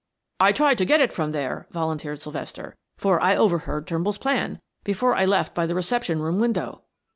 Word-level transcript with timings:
"I 0.39 0.51
tried 0.51 0.79
to 0.79 0.85
get 0.85 0.99
it 0.99 1.13
from 1.13 1.31
there," 1.31 1.67
volunteered 1.69 2.23
Sylvester, 2.23 2.75
"for 2.97 3.21
I 3.21 3.35
overheard 3.35 3.85
Turnbull's 3.85 4.17
plan, 4.17 4.59
before 4.83 5.13
I 5.13 5.25
left 5.25 5.53
by 5.53 5.67
the 5.67 5.75
reception 5.75 6.23
room 6.23 6.39
window." 6.39 6.81